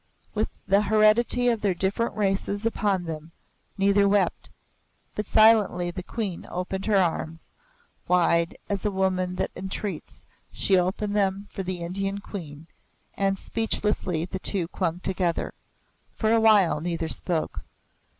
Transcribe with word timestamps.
With 0.33 0.49
the 0.67 0.81
heredity 0.81 1.47
of 1.49 1.61
their 1.61 1.75
different 1.75 2.17
races 2.17 2.65
upon 2.65 3.03
them, 3.03 3.31
neither 3.77 4.09
wept. 4.09 4.49
But 5.13 5.27
silently 5.27 5.91
the 5.91 6.01
Queen 6.01 6.47
opened 6.49 6.87
her 6.87 6.95
arms; 6.97 7.49
wide 8.07 8.57
as 8.67 8.83
a 8.83 8.89
woman 8.89 9.35
that 9.35 9.51
entreats 9.55 10.25
she 10.51 10.75
opened 10.75 11.15
them 11.15 11.49
to 11.53 11.61
the 11.63 11.81
Indian 11.81 12.17
Queen, 12.19 12.65
and 13.13 13.37
speechlessly 13.37 14.25
the 14.25 14.39
two 14.39 14.67
clung 14.69 15.01
together. 15.01 15.53
For 16.15 16.31
a 16.33 16.41
while 16.41 16.81
neither 16.81 17.07
spoke. 17.07 17.59